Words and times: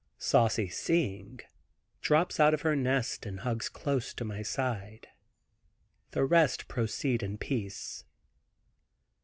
Saucy 0.17 0.67
seeing, 0.67 1.41
drops 2.01 2.39
out 2.39 2.55
of 2.55 2.63
her 2.63 2.75
nest 2.75 3.23
and 3.27 3.41
hugs 3.41 3.69
close 3.69 4.15
to 4.15 4.25
my 4.25 4.41
side; 4.41 5.09
the 6.09 6.25
rest 6.25 6.67
proceed 6.67 7.21
in 7.21 7.37
peace. 7.37 8.03